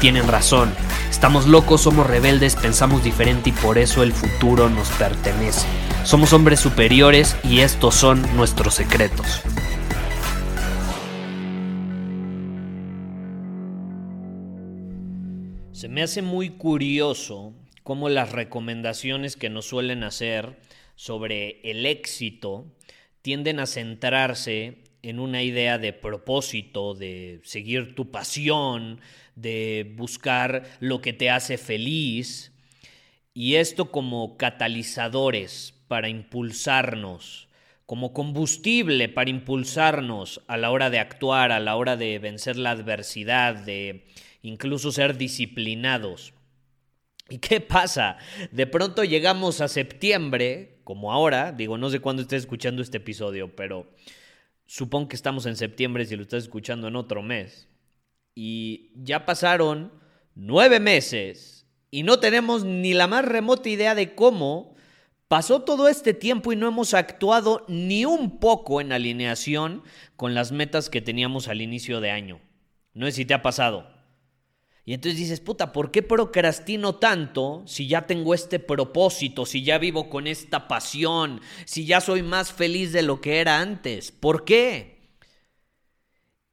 [0.00, 0.72] tienen razón.
[1.10, 5.66] Estamos locos, somos rebeldes, pensamos diferente y por eso el futuro nos pertenece.
[6.04, 9.42] Somos hombres superiores y estos son nuestros secretos.
[15.72, 20.58] Se me hace muy curioso cómo las recomendaciones que nos suelen hacer
[20.94, 22.66] sobre el éxito
[23.22, 29.00] tienden a centrarse en una idea de propósito, de seguir tu pasión,
[29.40, 32.52] de buscar lo que te hace feliz,
[33.32, 37.48] y esto como catalizadores para impulsarnos,
[37.86, 42.72] como combustible para impulsarnos a la hora de actuar, a la hora de vencer la
[42.72, 44.06] adversidad, de
[44.42, 46.34] incluso ser disciplinados.
[47.28, 48.18] ¿Y qué pasa?
[48.50, 53.54] De pronto llegamos a septiembre, como ahora, digo, no sé cuándo estés escuchando este episodio,
[53.54, 53.90] pero
[54.66, 57.69] supongo que estamos en septiembre si lo estás escuchando en otro mes.
[58.34, 59.92] Y ya pasaron
[60.34, 64.74] nueve meses y no tenemos ni la más remota idea de cómo
[65.28, 69.82] pasó todo este tiempo y no hemos actuado ni un poco en alineación
[70.16, 72.40] con las metas que teníamos al inicio de año.
[72.94, 73.88] No sé si te ha pasado.
[74.84, 79.78] Y entonces dices, puta, ¿por qué procrastino tanto si ya tengo este propósito, si ya
[79.78, 84.10] vivo con esta pasión, si ya soy más feliz de lo que era antes?
[84.10, 84.99] ¿Por qué?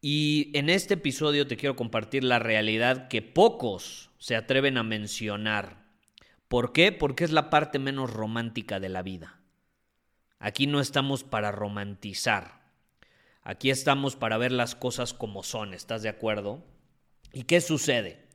[0.01, 5.87] Y en este episodio te quiero compartir la realidad que pocos se atreven a mencionar.
[6.47, 6.91] ¿Por qué?
[6.91, 9.39] Porque es la parte menos romántica de la vida.
[10.39, 12.61] Aquí no estamos para romantizar.
[13.41, 16.63] Aquí estamos para ver las cosas como son, ¿estás de acuerdo?
[17.33, 18.27] ¿Y qué sucede?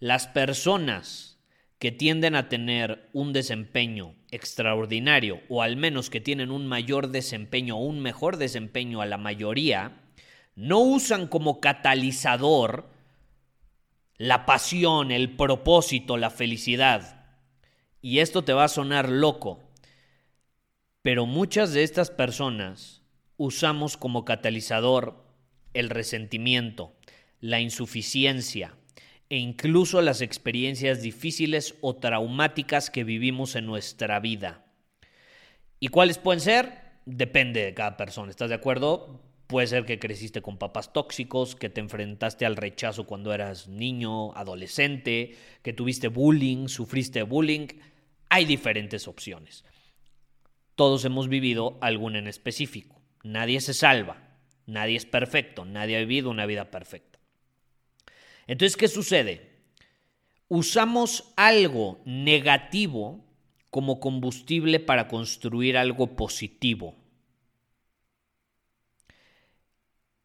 [0.00, 1.38] Las personas
[1.78, 7.76] que tienden a tener un desempeño extraordinario o al menos que tienen un mayor desempeño
[7.76, 10.07] o un mejor desempeño a la mayoría,
[10.58, 12.90] no usan como catalizador
[14.16, 17.26] la pasión, el propósito, la felicidad.
[18.02, 19.60] Y esto te va a sonar loco,
[21.00, 23.02] pero muchas de estas personas
[23.36, 25.24] usamos como catalizador
[25.74, 26.92] el resentimiento,
[27.38, 28.74] la insuficiencia
[29.28, 34.64] e incluso las experiencias difíciles o traumáticas que vivimos en nuestra vida.
[35.78, 36.82] ¿Y cuáles pueden ser?
[37.06, 39.27] Depende de cada persona, ¿estás de acuerdo?
[39.48, 44.34] Puede ser que creciste con papás tóxicos, que te enfrentaste al rechazo cuando eras niño,
[44.34, 47.68] adolescente, que tuviste bullying, sufriste bullying.
[48.28, 49.64] Hay diferentes opciones.
[50.74, 53.00] Todos hemos vivido alguna en específico.
[53.22, 57.18] Nadie se salva, nadie es perfecto, nadie ha vivido una vida perfecta.
[58.46, 59.48] Entonces, ¿qué sucede?
[60.48, 63.24] Usamos algo negativo
[63.70, 66.97] como combustible para construir algo positivo.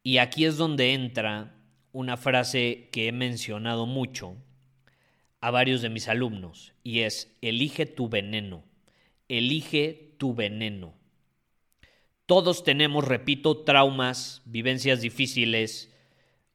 [0.04, 1.56] Y aquí es donde entra
[1.90, 4.36] una frase que he mencionado mucho
[5.40, 8.64] a varios de mis alumnos, y es, elige tu veneno,
[9.28, 10.94] elige tu veneno.
[12.26, 15.90] Todos tenemos, repito, traumas, vivencias difíciles,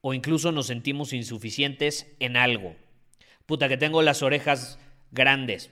[0.01, 2.75] o incluso nos sentimos insuficientes en algo.
[3.47, 4.79] Puta, que tengo las orejas
[5.11, 5.71] grandes.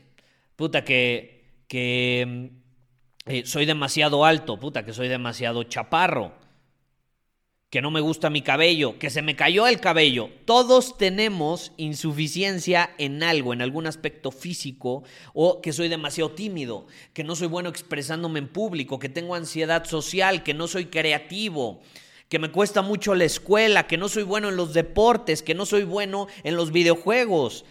[0.55, 2.51] Puta, que, que
[3.27, 4.59] eh, soy demasiado alto.
[4.59, 6.47] Puta, que soy demasiado chaparro.
[7.69, 8.97] Que no me gusta mi cabello.
[8.97, 10.29] Que se me cayó el cabello.
[10.45, 15.03] Todos tenemos insuficiencia en algo, en algún aspecto físico.
[15.33, 16.88] O que soy demasiado tímido.
[17.13, 19.00] Que no soy bueno expresándome en público.
[19.00, 20.44] Que tengo ansiedad social.
[20.44, 21.81] Que no soy creativo
[22.30, 25.65] que me cuesta mucho la escuela, que no soy bueno en los deportes, que no
[25.65, 27.63] soy bueno en los videojuegos,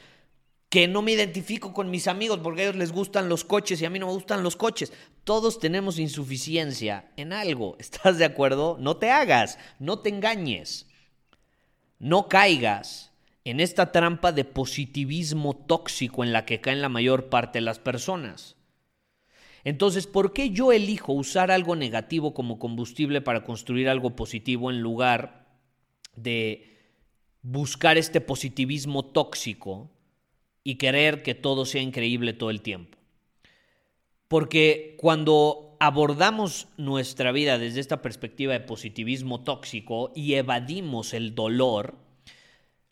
[0.68, 3.84] que no me identifico con mis amigos porque a ellos les gustan los coches y
[3.84, 4.92] a mí no me gustan los coches.
[5.24, 7.76] Todos tenemos insuficiencia en algo.
[7.80, 8.76] ¿Estás de acuerdo?
[8.80, 10.86] No te hagas, no te engañes.
[11.98, 13.12] No caigas
[13.44, 17.78] en esta trampa de positivismo tóxico en la que caen la mayor parte de las
[17.78, 18.56] personas.
[19.62, 24.80] Entonces, ¿por qué yo elijo usar algo negativo como combustible para construir algo positivo en
[24.80, 25.46] lugar
[26.14, 26.76] de
[27.42, 29.90] buscar este positivismo tóxico
[30.66, 32.98] y querer que todo sea increíble todo el tiempo.
[34.26, 41.94] Porque cuando abordamos nuestra vida desde esta perspectiva de positivismo tóxico y evadimos el dolor,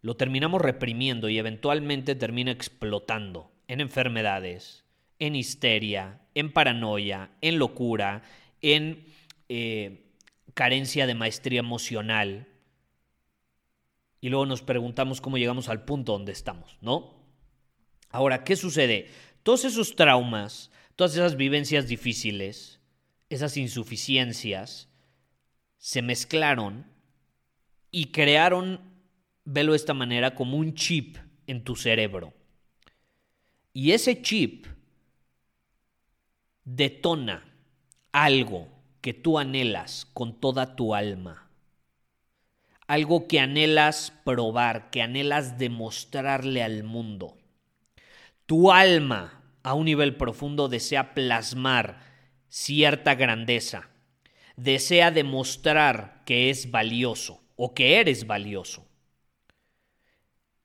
[0.03, 4.85] lo terminamos reprimiendo y eventualmente termina explotando en enfermedades,
[5.19, 8.23] en histeria, en paranoia, en locura,
[8.63, 9.05] en
[9.49, 10.13] eh,
[10.55, 12.47] carencia de maestría emocional.
[14.21, 17.24] Y luego nos preguntamos cómo llegamos al punto donde estamos, ¿no?
[18.15, 19.09] Ahora, ¿qué sucede?
[19.43, 22.79] Todos esos traumas, todas esas vivencias difíciles,
[23.29, 24.89] esas insuficiencias,
[25.79, 26.87] se mezclaron
[27.91, 28.81] y crearon,
[29.45, 31.17] velo de esta manera, como un chip
[31.49, 32.33] en tu cerebro.
[33.73, 34.69] Y ese chip
[36.63, 37.53] detona
[38.13, 38.69] algo
[39.01, 41.51] que tú anhelas con toda tu alma.
[42.87, 47.39] Algo que anhelas probar, que anhelas demostrarle al mundo.
[48.47, 52.01] Tu alma a un nivel profundo desea plasmar
[52.49, 53.89] cierta grandeza,
[54.57, 58.87] desea demostrar que es valioso o que eres valioso.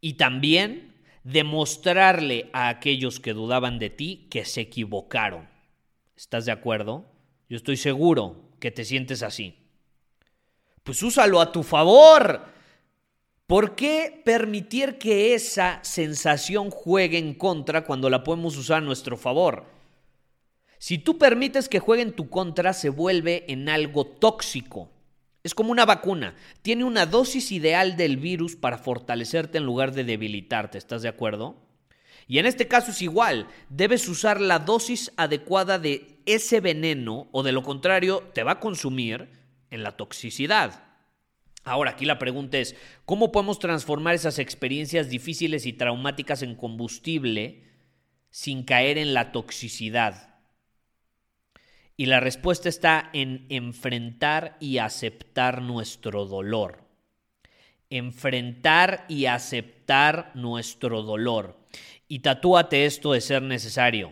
[0.01, 5.47] Y también demostrarle a aquellos que dudaban de ti que se equivocaron.
[6.15, 7.05] ¿Estás de acuerdo?
[7.49, 9.55] Yo estoy seguro que te sientes así.
[10.83, 12.58] Pues úsalo a tu favor.
[13.49, 19.17] ¿Por qué permitir que esa sensación juegue en contra cuando la podemos usar a nuestro
[19.17, 19.65] favor?
[20.77, 24.91] Si tú permites que juegue en tu contra, se vuelve en algo tóxico.
[25.41, 26.35] Es como una vacuna.
[26.61, 30.77] Tiene una dosis ideal del virus para fortalecerte en lugar de debilitarte.
[30.77, 31.55] ¿Estás de acuerdo?
[32.27, 33.47] Y en este caso es igual.
[33.69, 38.59] Debes usar la dosis adecuada de ese veneno o de lo contrario te va a
[38.59, 39.27] consumir
[39.71, 40.88] en la toxicidad.
[41.69, 42.75] Ahora, aquí la pregunta es,
[43.05, 47.61] ¿cómo podemos transformar esas experiencias difíciles y traumáticas en combustible
[48.31, 50.33] sin caer en la toxicidad?
[51.95, 56.85] Y la respuesta está en enfrentar y aceptar nuestro dolor.
[57.91, 61.59] Enfrentar y aceptar nuestro dolor.
[62.07, 64.11] Y tatúate esto de ser necesario.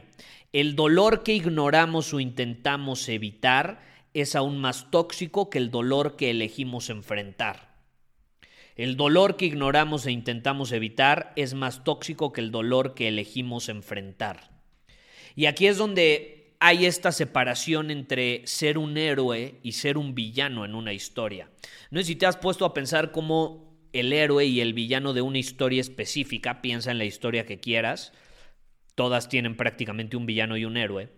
[0.54, 3.80] El dolor que ignoramos o intentamos evitar
[4.22, 7.76] es aún más tóxico que el dolor que elegimos enfrentar.
[8.76, 13.70] El dolor que ignoramos e intentamos evitar es más tóxico que el dolor que elegimos
[13.70, 14.52] enfrentar.
[15.36, 20.66] Y aquí es donde hay esta separación entre ser un héroe y ser un villano
[20.66, 21.50] en una historia.
[21.92, 25.22] No sé si te has puesto a pensar cómo el héroe y el villano de
[25.22, 28.14] una historia específica, piensa en la historia que quieras,
[28.96, 31.10] todas tienen prácticamente un villano y un héroe.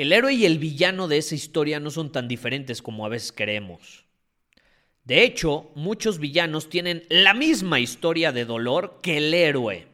[0.00, 3.34] El héroe y el villano de esa historia no son tan diferentes como a veces
[3.36, 4.06] creemos.
[5.04, 9.88] De hecho, muchos villanos tienen la misma historia de dolor que el héroe.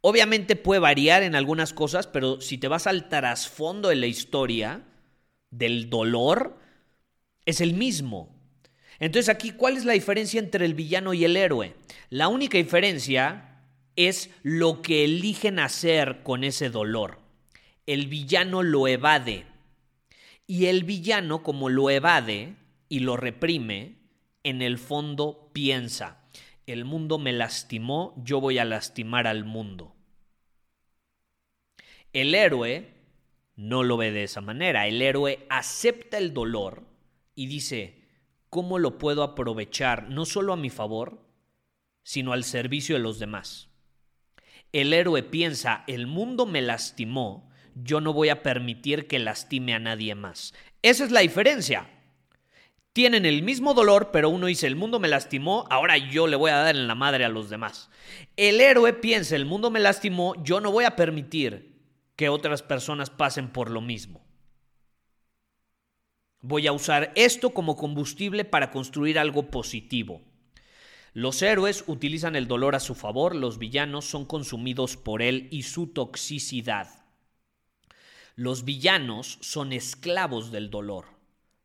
[0.00, 4.84] Obviamente puede variar en algunas cosas, pero si te vas al trasfondo de la historia
[5.50, 6.56] del dolor,
[7.44, 8.34] es el mismo.
[9.00, 11.74] Entonces aquí, ¿cuál es la diferencia entre el villano y el héroe?
[12.08, 13.60] La única diferencia
[13.96, 17.25] es lo que eligen hacer con ese dolor.
[17.86, 19.46] El villano lo evade.
[20.46, 22.56] Y el villano, como lo evade
[22.88, 23.96] y lo reprime,
[24.42, 26.20] en el fondo piensa,
[26.66, 29.94] el mundo me lastimó, yo voy a lastimar al mundo.
[32.12, 32.94] El héroe
[33.56, 34.86] no lo ve de esa manera.
[34.86, 36.84] El héroe acepta el dolor
[37.34, 38.02] y dice,
[38.50, 41.26] ¿cómo lo puedo aprovechar no solo a mi favor,
[42.02, 43.68] sino al servicio de los demás?
[44.72, 49.78] El héroe piensa, el mundo me lastimó, yo no voy a permitir que lastime a
[49.78, 50.54] nadie más.
[50.82, 51.90] Esa es la diferencia.
[52.94, 56.50] Tienen el mismo dolor, pero uno dice, el mundo me lastimó, ahora yo le voy
[56.50, 57.90] a dar en la madre a los demás.
[58.36, 61.76] El héroe piensa, el mundo me lastimó, yo no voy a permitir
[62.16, 64.24] que otras personas pasen por lo mismo.
[66.40, 70.22] Voy a usar esto como combustible para construir algo positivo.
[71.12, 75.64] Los héroes utilizan el dolor a su favor, los villanos son consumidos por él y
[75.64, 77.05] su toxicidad.
[78.36, 81.06] Los villanos son esclavos del dolor.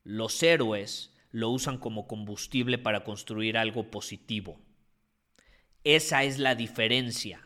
[0.06, 4.58] Los héroes lo usan como combustible para construir algo positivo.
[5.84, 7.46] Esa es la diferencia.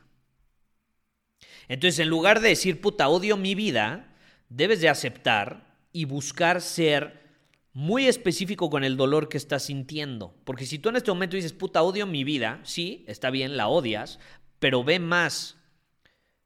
[1.67, 4.13] Entonces, en lugar de decir, puta, odio mi vida,
[4.49, 7.25] debes de aceptar y buscar ser
[7.73, 10.35] muy específico con el dolor que estás sintiendo.
[10.43, 13.67] Porque si tú en este momento dices, puta, odio mi vida, sí, está bien, la
[13.69, 14.19] odias,
[14.59, 15.57] pero ve más,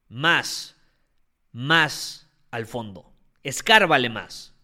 [0.08, 0.76] más,
[1.52, 3.12] más al fondo.
[3.42, 4.54] Escárvale más.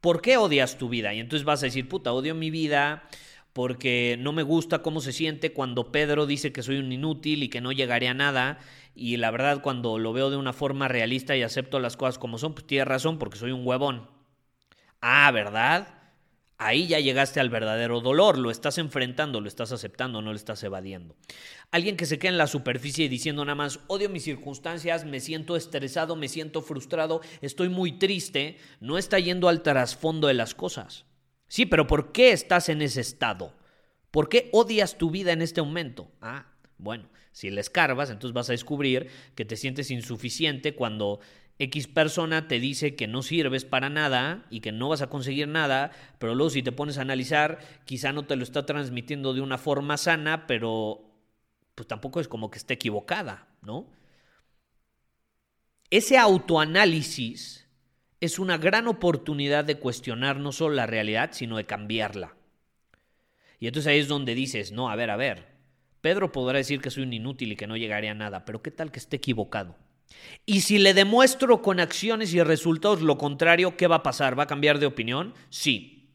[0.00, 1.14] ¿Por qué odias tu vida?
[1.14, 3.08] Y entonces vas a decir, puta, odio mi vida
[3.52, 7.48] porque no me gusta cómo se siente cuando Pedro dice que soy un inútil y
[7.48, 8.58] que no llegaré a nada.
[8.94, 12.38] Y la verdad, cuando lo veo de una forma realista y acepto las cosas como
[12.38, 14.10] son, pues tiene razón porque soy un huevón.
[15.00, 16.01] Ah, ¿verdad?
[16.64, 20.62] Ahí ya llegaste al verdadero dolor, lo estás enfrentando, lo estás aceptando, no lo estás
[20.62, 21.16] evadiendo.
[21.72, 25.56] Alguien que se queda en la superficie diciendo nada más, odio mis circunstancias, me siento
[25.56, 31.04] estresado, me siento frustrado, estoy muy triste, no está yendo al trasfondo de las cosas.
[31.48, 33.54] Sí, pero ¿por qué estás en ese estado?
[34.12, 36.12] ¿Por qué odias tu vida en este momento?
[36.20, 36.46] Ah,
[36.78, 41.18] bueno, si le escarbas, entonces vas a descubrir que te sientes insuficiente cuando
[41.62, 45.46] X persona te dice que no sirves para nada y que no vas a conseguir
[45.46, 49.42] nada, pero luego si te pones a analizar, quizá no te lo está transmitiendo de
[49.42, 51.04] una forma sana, pero
[51.76, 53.86] pues tampoco es como que esté equivocada, ¿no?
[55.90, 57.68] Ese autoanálisis
[58.20, 62.34] es una gran oportunidad de cuestionar no solo la realidad, sino de cambiarla.
[63.60, 65.46] Y entonces ahí es donde dices, no, a ver, a ver,
[66.00, 68.72] Pedro podrá decir que soy un inútil y que no llegaré a nada, pero ¿qué
[68.72, 69.76] tal que esté equivocado?
[70.44, 74.38] Y si le demuestro con acciones y resultados lo contrario, ¿qué va a pasar?
[74.38, 75.34] ¿Va a cambiar de opinión?
[75.50, 76.10] Sí.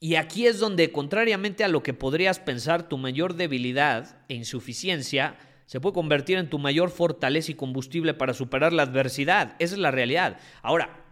[0.00, 5.38] Y aquí es donde, contrariamente a lo que podrías pensar, tu mayor debilidad e insuficiencia
[5.66, 9.56] se puede convertir en tu mayor fortaleza y combustible para superar la adversidad.
[9.58, 10.38] Esa es la realidad.
[10.62, 11.04] Ahora,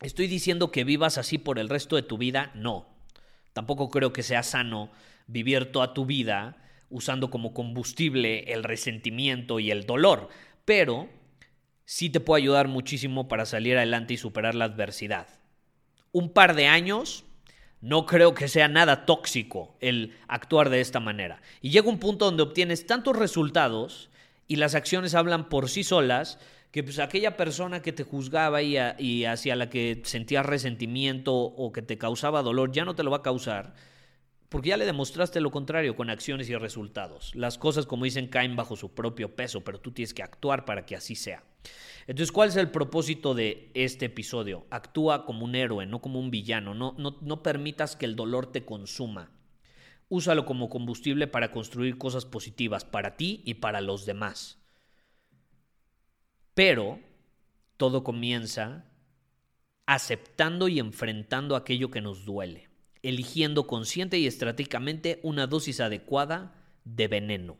[0.00, 2.50] ¿estoy diciendo que vivas así por el resto de tu vida?
[2.54, 2.88] No.
[3.52, 4.90] Tampoco creo que sea sano
[5.26, 6.56] vivir toda tu vida
[6.88, 10.28] usando como combustible el resentimiento y el dolor
[10.70, 11.08] pero
[11.84, 15.26] sí te puede ayudar muchísimo para salir adelante y superar la adversidad.
[16.12, 17.24] Un par de años,
[17.80, 21.42] no creo que sea nada tóxico el actuar de esta manera.
[21.60, 24.10] Y llega un punto donde obtienes tantos resultados
[24.46, 26.38] y las acciones hablan por sí solas
[26.70, 31.72] que pues aquella persona que te juzgaba y, y hacia la que sentías resentimiento o
[31.72, 33.74] que te causaba dolor ya no te lo va a causar
[34.50, 37.32] porque ya le demostraste lo contrario con acciones y resultados.
[37.36, 40.84] Las cosas, como dicen, caen bajo su propio peso, pero tú tienes que actuar para
[40.84, 41.44] que así sea.
[42.08, 44.66] Entonces, ¿cuál es el propósito de este episodio?
[44.70, 46.74] Actúa como un héroe, no como un villano.
[46.74, 49.30] No, no, no permitas que el dolor te consuma.
[50.08, 54.58] Úsalo como combustible para construir cosas positivas para ti y para los demás.
[56.54, 56.98] Pero
[57.76, 58.84] todo comienza
[59.86, 62.69] aceptando y enfrentando aquello que nos duele
[63.02, 66.54] eligiendo consciente y estratégicamente una dosis adecuada
[66.84, 67.56] de veneno.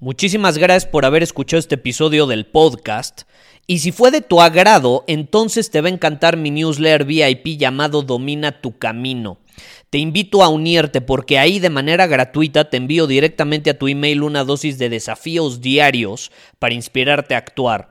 [0.00, 3.22] Muchísimas gracias por haber escuchado este episodio del podcast.
[3.66, 8.02] Y si fue de tu agrado, entonces te va a encantar mi newsletter VIP llamado
[8.02, 9.38] Domina tu Camino.
[9.90, 14.22] Te invito a unirte porque ahí de manera gratuita te envío directamente a tu email
[14.22, 17.90] una dosis de desafíos diarios para inspirarte a actuar.